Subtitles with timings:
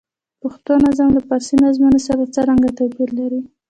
[0.41, 3.41] پښتو نظم له فارسي نظمونو سره څرګند توپیر لري.